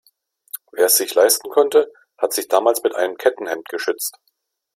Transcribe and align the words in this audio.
Wer 0.71 0.87
es 0.87 0.97
sich 0.97 1.13
leisten 1.13 1.49
konnte, 1.51 1.93
hat 2.17 2.33
sich 2.33 2.47
damals 2.47 2.81
mit 2.81 2.95
einem 2.95 3.17
Kettenhemd 3.17 3.69
geschützt. 3.69 4.17